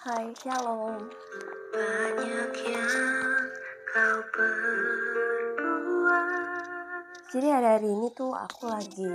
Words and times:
Hai, 0.00 0.32
shalom. 0.32 0.96
Banyak 1.76 2.52
yang 2.72 2.88
kau 3.84 4.18
perbuat 4.32 6.24
Jadi 7.28 7.46
hari-hari 7.52 7.92
ini 7.92 8.08
tuh 8.16 8.32
aku 8.32 8.72
lagi 8.72 9.12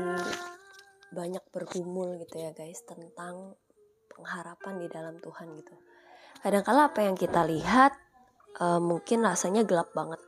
banyak 1.10 1.42
bergumul 1.50 2.22
gitu 2.22 2.38
ya 2.38 2.54
guys 2.54 2.86
tentang 2.86 3.58
pengharapan 4.14 4.78
di 4.78 4.86
dalam 4.86 5.18
Tuhan 5.18 5.58
gitu. 5.58 5.74
Kadangkala 6.46 6.94
apa 6.94 7.02
yang 7.02 7.18
kita 7.18 7.42
lihat 7.50 7.98
eh, 8.62 8.78
mungkin 8.78 9.26
rasanya 9.26 9.66
gelap 9.66 9.90
banget. 9.98 10.22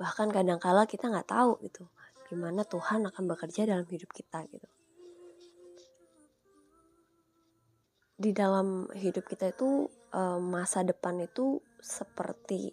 Bahkan 0.00 0.32
kadangkala 0.32 0.88
kita 0.88 1.12
nggak 1.12 1.28
tahu 1.28 1.60
gitu 1.60 1.84
gimana 2.32 2.64
Tuhan 2.64 3.04
akan 3.04 3.24
bekerja 3.36 3.68
dalam 3.68 3.84
hidup 3.84 4.08
kita 4.16 4.48
gitu. 4.48 4.64
Di 8.14 8.30
dalam 8.30 8.86
hidup 8.94 9.26
kita 9.26 9.50
itu 9.50 9.90
eh, 10.14 10.38
masa 10.38 10.86
depan 10.86 11.18
itu 11.22 11.58
seperti 11.82 12.70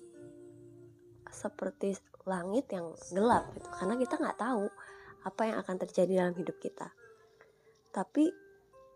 seperti 1.32 1.96
langit 2.28 2.70
yang 2.70 2.94
gelap 3.10 3.50
gitu. 3.58 3.68
Karena 3.72 3.96
kita 3.98 4.14
nggak 4.22 4.40
tahu 4.40 4.66
apa 5.22 5.42
yang 5.46 5.58
akan 5.62 5.78
terjadi 5.82 6.26
dalam 6.26 6.36
hidup 6.38 6.58
kita. 6.62 6.94
Tapi 7.92 8.30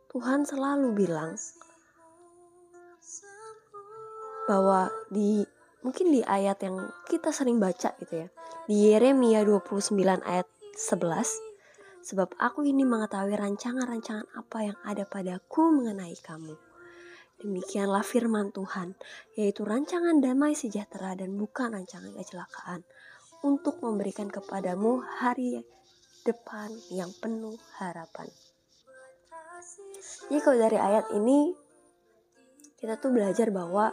Tuhan 0.09 0.47
selalu 0.47 0.95
bilang 0.95 1.35
bahwa 4.45 4.93
di 5.09 5.43
mungkin 5.81 6.13
di 6.13 6.21
ayat 6.21 6.61
yang 6.61 6.77
kita 7.09 7.33
sering 7.33 7.57
baca 7.57 7.93
gitu 7.97 8.25
ya. 8.25 8.27
Di 8.65 8.93
Yeremia 8.93 9.45
29 9.45 9.97
ayat 10.25 10.47
11 10.77 11.54
sebab 12.05 12.37
aku 12.37 12.61
ini 12.69 12.85
mengetahui 12.85 13.33
rancangan-rancangan 13.33 14.29
apa 14.37 14.57
yang 14.61 14.77
ada 14.85 15.03
padaku 15.09 15.73
mengenai 15.73 16.13
kamu 16.21 16.53
Demikianlah 17.35 17.99
firman 17.99 18.55
Tuhan, 18.55 18.95
yaitu 19.35 19.67
rancangan 19.67 20.23
damai 20.23 20.55
sejahtera 20.55 21.19
dan 21.19 21.35
bukan 21.35 21.75
rancangan 21.75 22.15
kecelakaan, 22.15 22.87
untuk 23.43 23.83
memberikan 23.83 24.31
kepadamu 24.31 25.03
hari 25.03 25.59
depan 26.23 26.71
yang 26.95 27.11
penuh 27.19 27.59
harapan. 27.75 28.31
Jadi 30.31 30.39
kalau 30.39 30.57
dari 30.63 30.79
ayat 30.79 31.11
ini, 31.11 31.51
kita 32.79 32.95
tuh 33.03 33.11
belajar 33.11 33.51
bahwa 33.51 33.91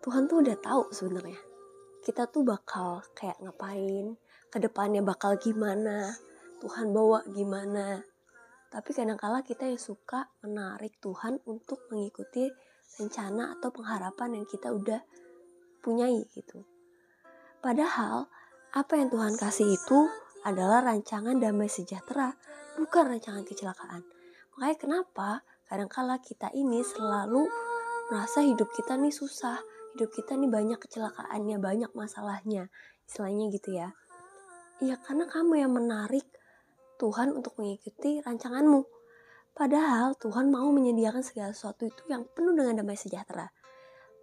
Tuhan 0.00 0.24
tuh 0.24 0.40
udah 0.40 0.56
tahu 0.56 0.88
sebenarnya. 0.88 1.49
Kita 2.10 2.26
tuh 2.26 2.42
bakal 2.42 3.06
kayak 3.14 3.38
ngapain, 3.38 4.18
ke 4.50 4.58
depannya 4.58 4.98
bakal 4.98 5.38
gimana, 5.38 6.10
Tuhan 6.58 6.90
bawa 6.90 7.22
gimana, 7.30 8.02
tapi 8.66 8.90
kadangkala 8.90 9.46
kita 9.46 9.70
yang 9.70 9.78
suka 9.78 10.26
menarik 10.42 10.98
Tuhan 10.98 11.38
untuk 11.46 11.86
mengikuti 11.86 12.50
rencana 12.98 13.54
atau 13.54 13.70
pengharapan 13.70 14.42
yang 14.42 14.46
kita 14.50 14.74
udah 14.74 14.98
punyai 15.86 16.26
gitu. 16.34 16.66
Padahal 17.62 18.26
apa 18.74 18.98
yang 18.98 19.06
Tuhan 19.14 19.38
kasih 19.38 19.70
itu 19.70 20.10
adalah 20.42 20.82
rancangan 20.82 21.38
damai 21.38 21.70
sejahtera, 21.70 22.34
bukan 22.74 23.06
rancangan 23.06 23.46
kecelakaan. 23.46 24.02
Makanya 24.58 24.76
kenapa 24.82 25.46
kadangkala 25.70 26.18
kita 26.18 26.50
ini 26.58 26.82
selalu 26.82 27.46
merasa 28.10 28.42
hidup 28.42 28.66
kita 28.74 28.98
nih 28.98 29.14
susah, 29.14 29.62
hidup 29.94 30.10
kita 30.14 30.38
nih 30.38 30.50
banyak 30.50 30.78
kecelakaannya, 30.78 31.56
banyak 31.58 31.90
masalahnya, 31.94 32.70
istilahnya 33.06 33.50
gitu 33.50 33.74
ya. 33.74 33.90
Iya 34.80 34.96
karena 34.96 35.28
kamu 35.28 35.60
yang 35.60 35.72
menarik 35.76 36.24
Tuhan 36.96 37.36
untuk 37.36 37.56
mengikuti 37.60 38.20
rancanganmu. 38.20 38.80
Padahal 39.56 40.16
Tuhan 40.16 40.48
mau 40.48 40.68
menyediakan 40.72 41.20
segala 41.20 41.52
sesuatu 41.52 41.84
itu 41.84 42.02
yang 42.08 42.24
penuh 42.28 42.56
dengan 42.56 42.80
damai 42.80 42.96
sejahtera. 42.96 43.50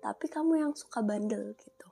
Tapi 0.02 0.26
kamu 0.30 0.62
yang 0.62 0.72
suka 0.74 1.04
bandel 1.06 1.54
gitu. 1.58 1.88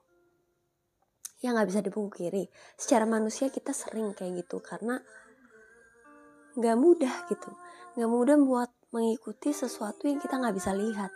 Ya 1.44 1.54
nggak 1.54 1.68
bisa 1.70 1.82
dipungkiri. 1.86 2.50
Secara 2.74 3.06
manusia 3.06 3.54
kita 3.54 3.70
sering 3.76 4.16
kayak 4.18 4.46
gitu 4.46 4.62
karena 4.64 4.98
nggak 6.56 6.78
mudah 6.80 7.16
gitu. 7.30 7.52
Nggak 8.00 8.10
mudah 8.10 8.36
buat 8.40 8.72
mengikuti 8.96 9.52
sesuatu 9.52 10.08
yang 10.08 10.18
kita 10.24 10.40
nggak 10.40 10.56
bisa 10.56 10.72
lihat. 10.72 11.12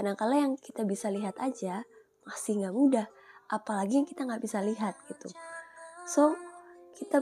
Kadang-kala 0.00 0.48
yang 0.48 0.56
kita 0.56 0.80
bisa 0.88 1.12
lihat 1.12 1.36
aja 1.44 1.84
masih 2.24 2.64
nggak 2.64 2.72
mudah. 2.72 3.06
Apalagi 3.52 4.00
yang 4.00 4.08
kita 4.08 4.24
nggak 4.24 4.40
bisa 4.40 4.64
lihat 4.64 4.96
gitu. 5.12 5.28
So 6.08 6.40
kita 6.96 7.20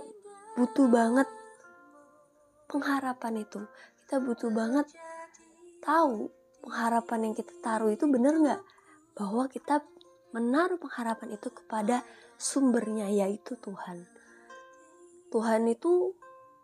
butuh 0.55 0.87
banget 0.87 1.27
pengharapan 2.71 3.43
itu 3.43 3.67
kita 4.07 4.23
butuh 4.23 4.55
banget 4.55 4.87
tahu 5.83 6.31
pengharapan 6.63 7.19
yang 7.27 7.35
kita 7.35 7.51
taruh 7.59 7.91
itu 7.91 8.07
benar 8.07 8.39
nggak 8.39 8.63
bahwa 9.19 9.51
kita 9.51 9.83
menaruh 10.31 10.79
pengharapan 10.79 11.35
itu 11.35 11.51
kepada 11.51 12.07
sumbernya 12.39 13.11
yaitu 13.11 13.59
Tuhan 13.59 14.07
Tuhan 15.35 15.67
itu 15.67 16.15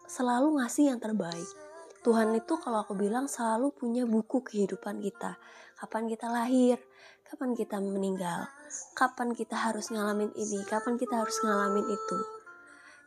selalu 0.07 0.63
ngasih 0.63 0.95
yang 0.95 1.01
terbaik 1.03 1.64
Tuhan 2.05 2.37
itu 2.37 2.61
kalau 2.61 2.85
aku 2.85 2.93
bilang 2.93 3.25
selalu 3.27 3.73
punya 3.73 4.05
buku 4.05 4.45
kehidupan 4.45 5.01
kita. 5.01 5.41
Kapan 5.81 6.05
kita 6.07 6.29
lahir 6.29 6.79
kapan 7.25 7.57
kita 7.57 7.83
meninggal 7.83 8.47
kapan 8.95 9.35
kita 9.35 9.59
harus 9.59 9.91
ngalamin 9.91 10.31
ini 10.39 10.63
kapan 10.71 10.95
kita 10.95 11.19
harus 11.25 11.35
ngalamin 11.43 11.83
itu. 11.89 12.19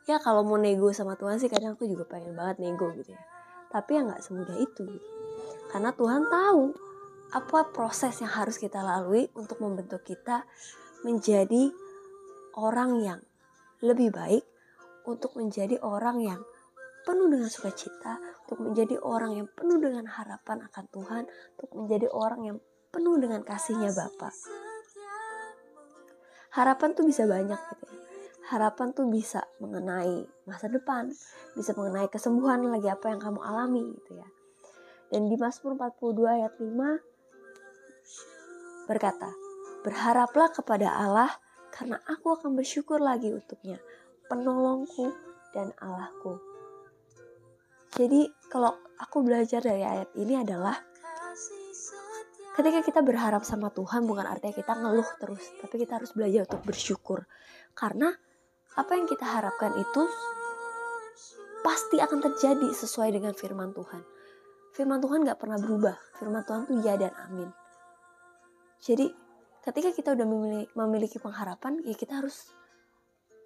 Ya 0.03 0.19
kalau 0.19 0.43
mau 0.43 0.59
nego 0.59 0.91
sama 0.91 1.15
Tuhan 1.15 1.39
sih 1.39 1.47
kadang 1.47 1.79
aku 1.79 1.87
juga 1.87 2.03
pengen 2.03 2.35
banget 2.35 2.59
nego 2.59 2.91
gitu 2.97 3.15
ya. 3.15 3.23
Tapi 3.71 3.99
ya 3.99 4.01
nggak 4.03 4.19
semudah 4.23 4.57
itu 4.59 4.83
gitu. 4.83 5.09
karena 5.67 5.91
Tuhan 5.91 6.31
tahu 6.31 6.71
apa 7.35 7.59
proses 7.75 8.15
yang 8.23 8.31
harus 8.31 8.55
kita 8.55 8.79
lalui 8.79 9.27
untuk 9.35 9.59
membentuk 9.59 9.99
kita 10.07 10.47
menjadi 11.03 11.75
orang 12.55 13.03
yang 13.03 13.19
lebih 13.83 14.15
baik 14.15 14.47
untuk 15.03 15.35
menjadi 15.35 15.75
orang 15.83 16.23
yang 16.23 16.41
penuh 17.03 17.27
dengan 17.27 17.51
sukacita 17.51 18.19
untuk 18.47 18.63
menjadi 18.63 18.95
orang 19.03 19.43
yang 19.43 19.47
penuh 19.51 19.83
dengan 19.83 20.07
harapan 20.07 20.63
akan 20.71 20.85
Tuhan 20.87 21.23
untuk 21.59 21.71
menjadi 21.75 22.07
orang 22.15 22.41
yang 22.47 22.57
penuh 22.95 23.19
dengan 23.19 23.43
kasihnya 23.43 23.91
Bapa 23.91 24.31
harapan 26.55 26.95
tuh 26.95 27.03
bisa 27.03 27.27
banyak 27.27 27.59
gitu 27.59 27.85
ya 27.91 28.07
harapan 28.47 28.95
tuh 28.95 29.11
bisa 29.11 29.43
mengenai 29.59 30.23
masa 30.47 30.71
depan, 30.71 31.11
bisa 31.51 31.75
mengenai 31.75 32.07
kesembuhan 32.07 32.63
lagi 32.63 32.87
apa 32.87 33.11
yang 33.11 33.19
kamu 33.19 33.43
alami 33.43 33.83
gitu 33.99 34.15
ya. 34.15 34.23
Dan 35.11 35.27
di 35.27 35.35
Mazmur 35.35 35.75
42 35.75 36.23
ayat 36.27 36.53
5 36.59 38.87
berkata, 38.87 39.31
Berharaplah 39.83 40.51
kepada 40.51 40.91
Allah 40.95 41.31
karena 41.71 41.99
aku 42.07 42.35
akan 42.39 42.55
bersyukur 42.55 42.99
lagi 43.03 43.31
untuknya, 43.31 43.79
penolongku 44.31 45.11
dan 45.51 45.71
Allahku. 45.79 46.46
Jadi 47.97 48.29
kalau 48.45 48.77
aku 49.01 49.25
belajar 49.25 49.57
dari 49.57 49.81
ayat 49.81 50.13
ini 50.13 50.37
adalah 50.37 50.77
ketika 52.53 52.85
kita 52.85 53.01
berharap 53.01 53.41
sama 53.41 53.73
Tuhan 53.73 54.05
bukan 54.05 54.21
artinya 54.29 54.53
kita 54.53 54.77
ngeluh 54.77 55.09
terus, 55.17 55.41
tapi 55.57 55.81
kita 55.81 55.97
harus 55.97 56.13
belajar 56.13 56.45
untuk 56.45 56.61
bersyukur. 56.61 57.25
Karena 57.73 58.13
apa 58.77 58.93
yang 58.93 59.09
kita 59.09 59.25
harapkan 59.25 59.73
itu 59.81 60.05
pasti 61.65 61.97
akan 61.97 62.21
terjadi 62.21 62.69
sesuai 62.69 63.17
dengan 63.17 63.33
firman 63.33 63.73
Tuhan. 63.73 64.01
Firman 64.77 65.01
Tuhan 65.01 65.25
gak 65.25 65.41
pernah 65.41 65.57
berubah. 65.57 65.97
Firman 66.21 66.45
Tuhan 66.45 66.69
tuh 66.69 66.77
ya 66.85 67.01
dan 67.01 67.13
amin. 67.25 67.49
Jadi 68.77 69.09
ketika 69.65 69.89
kita 69.89 70.13
udah 70.13 70.27
memiliki, 70.77 71.17
pengharapan, 71.17 71.81
ya 71.81 71.97
kita 71.97 72.21
harus 72.21 72.53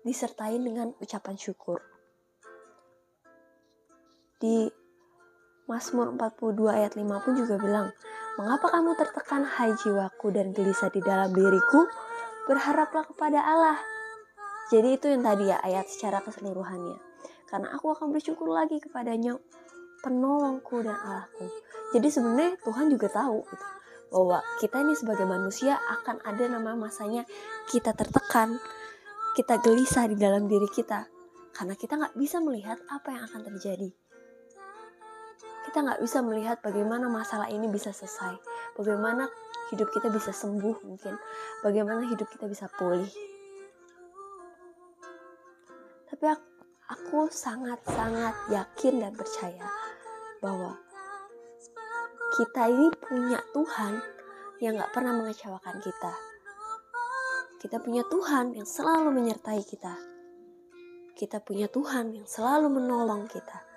disertai 0.04 0.60
dengan 0.60 0.92
ucapan 1.00 1.40
syukur. 1.40 1.91
Di 4.42 4.68
Mazmur 5.70 6.18
42 6.18 6.68
ayat 6.68 6.98
5 6.98 7.24
pun 7.24 7.34
juga 7.38 7.56
bilang, 7.62 7.88
Mengapa 8.36 8.74
kamu 8.74 8.98
tertekan 8.98 9.46
hai 9.46 9.72
jiwaku 9.78 10.34
dan 10.34 10.52
gelisah 10.52 10.90
di 10.90 11.00
dalam 11.00 11.30
diriku? 11.30 11.86
Berharaplah 12.50 13.06
kepada 13.06 13.40
Allah 13.46 13.78
jadi 14.72 14.96
itu 14.96 15.12
yang 15.12 15.20
tadi 15.20 15.52
ya 15.52 15.60
ayat 15.60 15.92
secara 15.92 16.24
keseluruhannya. 16.24 16.96
Karena 17.52 17.76
aku 17.76 17.92
akan 17.92 18.16
bersyukur 18.16 18.48
lagi 18.48 18.80
kepadanya 18.80 19.36
penolongku 20.00 20.80
dan 20.80 20.96
Allahku. 20.96 21.52
Jadi 21.92 22.08
sebenarnya 22.08 22.56
Tuhan 22.64 22.88
juga 22.88 23.12
tahu 23.12 23.44
gitu, 23.44 23.68
bahwa 24.16 24.40
kita 24.64 24.80
ini 24.80 24.96
sebagai 24.96 25.28
manusia 25.28 25.76
akan 25.76 26.24
ada 26.24 26.48
nama 26.48 26.80
masanya 26.80 27.28
kita 27.68 27.92
tertekan, 27.92 28.56
kita 29.36 29.60
gelisah 29.60 30.08
di 30.08 30.16
dalam 30.16 30.48
diri 30.48 30.72
kita. 30.72 31.12
Karena 31.52 31.76
kita 31.76 32.00
nggak 32.00 32.16
bisa 32.16 32.40
melihat 32.40 32.80
apa 32.88 33.12
yang 33.12 33.28
akan 33.28 33.44
terjadi. 33.52 33.92
Kita 35.72 35.88
nggak 35.88 36.04
bisa 36.04 36.20
melihat 36.20 36.60
bagaimana 36.60 37.08
masalah 37.08 37.48
ini 37.48 37.72
bisa 37.72 37.96
selesai. 37.96 38.36
Bagaimana 38.76 39.32
hidup 39.72 39.88
kita 39.96 40.12
bisa 40.12 40.36
sembuh 40.36 40.84
mungkin. 40.84 41.16
Bagaimana 41.64 42.04
hidup 42.12 42.28
kita 42.28 42.52
bisa 42.52 42.68
pulih 42.76 43.08
tapi 46.22 46.38
aku 46.86 47.34
sangat-sangat 47.34 48.54
yakin 48.54 49.02
dan 49.02 49.16
percaya 49.18 49.66
bahwa 50.38 50.78
kita 52.38 52.70
ini 52.70 52.94
punya 52.94 53.42
Tuhan 53.56 53.98
yang 54.62 54.78
gak 54.78 54.94
pernah 54.94 55.18
mengecewakan 55.18 55.82
kita. 55.82 56.14
Kita 57.58 57.82
punya 57.82 58.06
Tuhan 58.06 58.54
yang 58.54 58.70
selalu 58.70 59.18
menyertai 59.18 59.66
kita. 59.66 59.98
Kita 61.18 61.42
punya 61.42 61.66
Tuhan 61.66 62.14
yang 62.14 62.28
selalu 62.30 62.70
menolong 62.70 63.26
kita. 63.26 63.71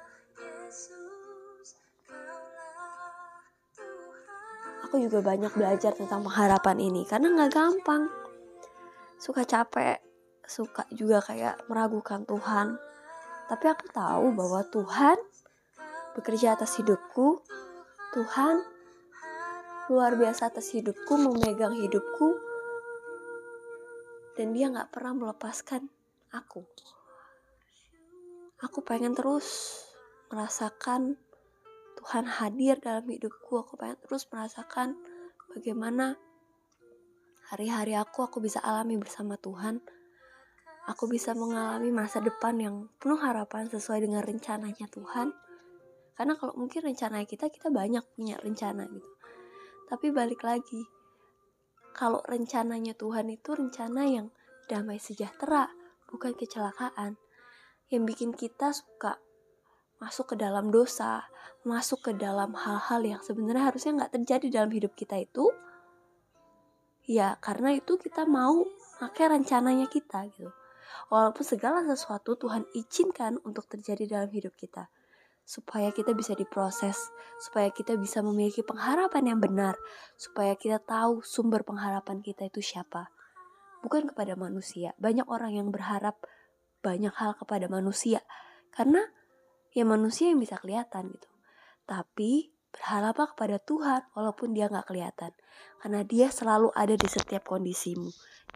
Aku 4.95 5.11
juga 5.11 5.27
banyak 5.27 5.59
belajar 5.59 5.91
tentang 5.91 6.23
pengharapan 6.23 6.79
ini 6.79 7.03
karena 7.03 7.27
gak 7.35 7.59
gampang. 7.59 8.07
Suka 9.19 9.43
capek, 9.43 9.99
suka 10.47 10.87
juga 10.95 11.19
kayak 11.19 11.67
meragukan 11.67 12.23
Tuhan. 12.23 12.79
Tapi 13.51 13.67
aku 13.75 13.91
tahu 13.91 14.31
bahwa 14.39 14.63
Tuhan 14.71 15.19
bekerja 16.15 16.55
atas 16.55 16.79
hidupku. 16.79 17.43
Tuhan 18.15 18.63
luar 19.91 20.15
biasa 20.15 20.55
atas 20.55 20.71
hidupku, 20.71 21.19
memegang 21.19 21.75
hidupku, 21.75 22.39
dan 24.39 24.55
dia 24.55 24.71
nggak 24.71 24.95
pernah 24.95 25.19
melepaskan 25.19 25.91
aku. 26.31 26.63
Aku 28.63 28.79
pengen 28.87 29.19
terus 29.19 29.75
merasakan 30.31 31.19
Tuhan 32.05 32.29
hadir 32.29 32.77
dalam 32.85 33.09
hidupku. 33.09 33.65
Aku 33.65 33.81
pengen 33.81 33.97
terus 34.05 34.29
merasakan 34.29 34.93
bagaimana 35.57 36.21
hari-hari 37.49 37.97
aku 37.97 38.21
aku 38.29 38.45
bisa 38.45 38.61
alami 38.61 39.01
bersama 39.01 39.41
Tuhan. 39.41 39.81
Aku 40.85 41.09
bisa 41.09 41.33
mengalami 41.33 41.89
masa 41.89 42.21
depan 42.21 42.61
yang 42.61 42.93
penuh 43.01 43.17
harapan 43.17 43.73
sesuai 43.73 44.05
dengan 44.05 44.21
rencananya 44.21 44.85
Tuhan. 44.93 45.33
Karena 46.13 46.37
kalau 46.37 46.53
mungkin 46.61 46.85
rencana 46.85 47.25
kita, 47.25 47.49
kita 47.49 47.73
banyak 47.73 48.05
punya 48.13 48.37
rencana 48.37 48.85
gitu. 48.85 49.11
Tapi 49.89 50.13
balik 50.13 50.45
lagi, 50.45 50.85
kalau 51.97 52.21
rencananya 52.29 52.93
Tuhan 53.01 53.33
itu 53.33 53.57
rencana 53.57 54.05
yang 54.05 54.29
damai 54.69 55.01
sejahtera, 55.01 55.73
bukan 56.13 56.37
kecelakaan. 56.37 57.17
Yang 57.89 58.03
bikin 58.13 58.31
kita 58.37 58.77
suka 58.77 59.17
masuk 60.05 60.37
ke 60.37 60.37
dalam 60.37 60.69
dosa, 60.69 61.25
masuk 61.65 62.05
ke 62.05 62.13
dalam 62.13 62.53
hal-hal 62.53 63.01
yang 63.01 63.21
sebenarnya 63.25 63.73
harusnya 63.73 64.05
nggak 64.05 64.13
terjadi 64.21 64.47
dalam 64.61 64.71
hidup 64.71 64.93
kita 64.93 65.17
itu, 65.17 65.49
ya 67.09 67.41
karena 67.41 67.73
itu 67.73 67.97
kita 67.97 68.29
mau 68.29 68.69
pakai 69.01 69.41
rencananya 69.41 69.89
kita 69.89 70.29
gitu. 70.37 70.53
Walaupun 71.09 71.45
segala 71.45 71.81
sesuatu 71.89 72.37
Tuhan 72.37 72.69
izinkan 72.77 73.41
untuk 73.49 73.65
terjadi 73.65 74.05
dalam 74.05 74.31
hidup 74.31 74.53
kita 74.61 74.93
supaya 75.45 75.93
kita 75.93 76.17
bisa 76.17 76.33
diproses, 76.33 77.13
supaya 77.37 77.69
kita 77.69 78.01
bisa 78.01 78.25
memiliki 78.25 78.65
pengharapan 78.65 79.37
yang 79.37 79.41
benar, 79.45 79.77
supaya 80.17 80.57
kita 80.57 80.81
tahu 80.81 81.21
sumber 81.21 81.61
pengharapan 81.65 82.25
kita 82.25 82.49
itu 82.49 82.65
siapa. 82.65 83.13
Bukan 83.85 84.09
kepada 84.09 84.33
manusia. 84.41 84.97
Banyak 84.97 85.29
orang 85.29 85.53
yang 85.61 85.69
berharap 85.69 86.17
banyak 86.81 87.13
hal 87.13 87.37
kepada 87.37 87.69
manusia 87.69 88.25
karena 88.73 89.05
ya 89.75 89.83
manusia 89.83 90.31
yang 90.31 90.41
bisa 90.41 90.57
kelihatan 90.57 91.11
gitu. 91.11 91.29
Tapi 91.85 92.55
berharaplah 92.71 93.35
kepada 93.35 93.59
Tuhan 93.63 94.03
walaupun 94.15 94.55
dia 94.55 94.71
nggak 94.71 94.89
kelihatan 94.89 95.31
karena 95.83 96.01
dia 96.03 96.31
selalu 96.31 96.71
ada 96.73 96.95
di 96.95 97.09
setiap 97.11 97.45
kondisimu. 97.45 98.09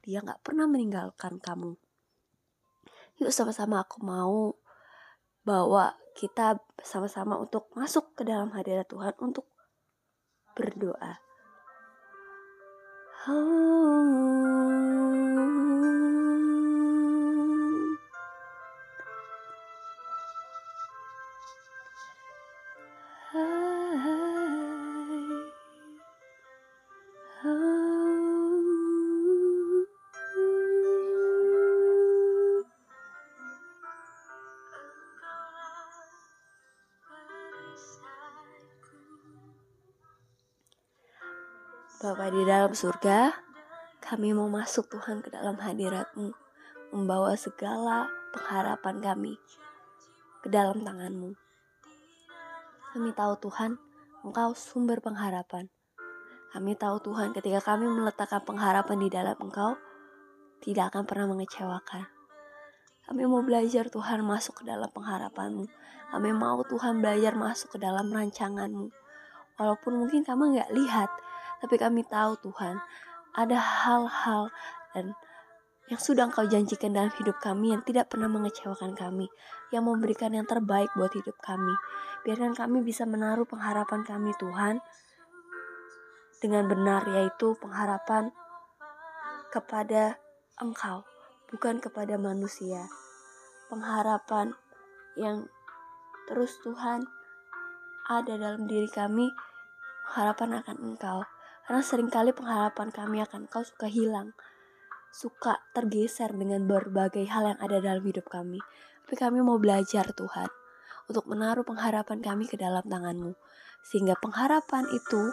Dia 0.07 0.25
nggak 0.25 0.41
pernah 0.47 0.65
meninggalkan 0.65 1.43
kamu. 1.43 1.77
Yuk 3.19 3.35
sama-sama 3.35 3.83
aku 3.83 3.99
mau 4.01 4.55
bawa 5.43 5.99
kita 6.15 6.59
sama-sama 6.83 7.39
untuk 7.39 7.71
masuk 7.75 8.15
ke 8.15 8.23
dalam 8.23 8.55
hadirat 8.55 8.87
Tuhan 8.87 9.15
untuk 9.19 9.47
berdoa. 10.55 11.23
Bapa 41.99 42.31
di 42.31 42.47
dalam 42.47 42.71
surga, 42.79 43.35
kami 43.99 44.31
mau 44.31 44.47
masuk 44.47 44.87
Tuhan 44.87 45.19
ke 45.19 45.35
dalam 45.35 45.59
hadiratmu, 45.59 46.31
membawa 46.95 47.35
segala 47.35 48.07
pengharapan 48.31 49.03
kami 49.03 49.35
ke 50.39 50.47
dalam 50.47 50.79
tanganmu. 50.87 51.35
Kami 52.95 53.11
tahu 53.19 53.35
Tuhan, 53.43 53.83
Engkau 54.23 54.55
sumber 54.55 55.03
pengharapan. 55.03 55.67
Kami 56.55 56.79
tahu 56.79 57.03
Tuhan 57.03 57.35
ketika 57.35 57.75
kami 57.75 57.91
meletakkan 57.91 58.47
pengharapan 58.47 59.03
di 59.03 59.11
dalam 59.11 59.35
Engkau, 59.43 59.75
tidak 60.63 60.95
akan 60.95 61.03
pernah 61.03 61.35
mengecewakan. 61.35 62.07
Kami 63.11 63.27
mau 63.27 63.43
belajar 63.43 63.91
Tuhan 63.91 64.23
masuk 64.23 64.63
ke 64.63 64.71
dalam 64.71 64.87
pengharapanmu. 64.95 65.67
Kami 66.15 66.31
mau 66.31 66.63
Tuhan 66.63 67.03
belajar 67.03 67.35
masuk 67.35 67.75
ke 67.75 67.79
dalam 67.83 68.07
rancanganmu. 68.07 68.87
Walaupun 69.59 69.99
mungkin 69.99 70.23
kamu 70.23 70.55
nggak 70.55 70.71
lihat, 70.79 71.11
tapi 71.59 71.75
kami 71.79 72.07
tahu 72.07 72.39
Tuhan, 72.43 72.79
ada 73.35 73.59
hal-hal 73.59 74.51
dan 74.95 75.15
yang 75.89 76.01
sudah 76.01 76.29
Engkau 76.29 76.45
janjikan 76.45 76.93
dalam 76.93 77.09
hidup 77.17 77.41
kami 77.41 77.73
yang 77.73 77.81
tidak 77.81 78.13
pernah 78.13 78.29
mengecewakan 78.29 78.93
kami, 78.93 79.25
yang 79.73 79.89
memberikan 79.89 80.37
yang 80.37 80.45
terbaik 80.45 80.93
buat 80.93 81.09
hidup 81.17 81.37
kami. 81.41 81.73
Biarkan 82.29 82.53
kami 82.53 82.85
bisa 82.85 83.09
menaruh 83.09 83.49
pengharapan 83.49 84.05
kami 84.05 84.37
Tuhan 84.37 84.85
dengan 86.45 86.69
benar 86.69 87.09
yaitu 87.09 87.57
pengharapan 87.57 88.31
kepada 89.49 90.21
Engkau, 90.61 91.09
bukan 91.49 91.81
kepada 91.81 92.21
manusia. 92.21 92.85
Pengharapan 93.73 94.53
yang 95.17 95.49
terus 96.29 96.53
Tuhan 96.61 97.09
ada 98.13 98.37
dalam 98.37 98.69
diri 98.69 98.93
kami, 98.93 99.33
harapan 100.13 100.61
akan 100.61 100.77
Engkau. 100.85 101.38
Karena 101.69 101.85
sering 101.85 102.09
kali 102.09 102.33
pengharapan 102.33 102.89
kami 102.89 103.21
akan 103.21 103.45
kau 103.45 103.61
suka 103.61 103.93
hilang, 103.93 104.33
suka 105.13 105.61
tergeser 105.77 106.33
dengan 106.33 106.65
berbagai 106.65 107.29
hal 107.29 107.53
yang 107.53 107.61
ada 107.61 107.77
dalam 107.85 108.01
hidup 108.09 108.25
kami. 108.33 108.57
Tapi 109.05 109.15
kami 109.21 109.45
mau 109.45 109.61
belajar 109.61 110.09
Tuhan, 110.17 110.49
untuk 111.13 111.29
menaruh 111.29 111.69
pengharapan 111.69 112.25
kami 112.25 112.49
ke 112.49 112.57
dalam 112.57 112.81
tanganmu. 112.89 113.37
Sehingga 113.85 114.17
pengharapan 114.17 114.89
itu 114.97 115.29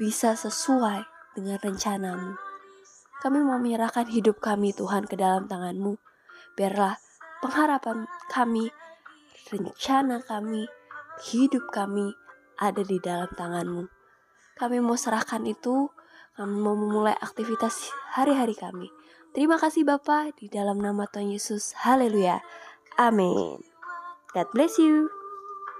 bisa 0.00 0.32
sesuai 0.32 1.04
dengan 1.36 1.60
rencanamu. 1.60 2.32
Kami 3.20 3.38
mau 3.44 3.60
menyerahkan 3.60 4.08
hidup 4.08 4.40
kami 4.40 4.72
Tuhan 4.72 5.04
ke 5.04 5.20
dalam 5.20 5.52
tanganmu. 5.52 6.00
Biarlah 6.56 6.96
pengharapan 7.44 8.08
kami, 8.32 8.72
rencana 9.52 10.24
kami, 10.24 10.64
hidup 11.28 11.68
kami 11.68 12.16
ada 12.56 12.80
di 12.80 12.96
dalam 13.04 13.28
tanganmu. 13.36 14.01
Kami 14.58 14.82
mau 14.84 14.98
serahkan 14.98 15.42
itu, 15.48 15.88
kami 16.36 16.54
mau 16.60 16.76
memulai 16.76 17.16
aktivitas 17.20 17.92
hari-hari 18.12 18.56
kami. 18.56 18.88
Terima 19.32 19.56
kasih 19.56 19.88
Bapak, 19.88 20.36
di 20.36 20.52
dalam 20.52 20.76
nama 20.76 21.08
Tuhan 21.08 21.32
Yesus. 21.32 21.72
Haleluya. 21.80 22.44
Amin. 23.00 23.64
God 24.36 24.48
bless 24.52 24.76
you. 24.76 25.21